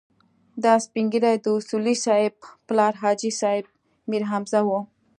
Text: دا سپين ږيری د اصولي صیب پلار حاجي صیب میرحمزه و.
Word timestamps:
دا 0.63 0.73
سپين 0.85 1.05
ږيری 1.13 1.33
د 1.43 1.45
اصولي 1.57 1.95
صیب 2.05 2.33
پلار 2.67 2.93
حاجي 3.01 3.31
صیب 3.41 3.65
میرحمزه 4.11 4.59
و. 4.63 4.69